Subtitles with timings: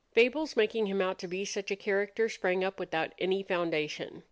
[0.13, 4.19] Fables making him out to be such a character sprang up without any foundation.